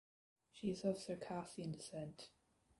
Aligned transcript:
She 0.49 0.71
is 0.71 0.83
of 0.83 0.97
Circassian 0.97 1.73
descent. 1.73 2.29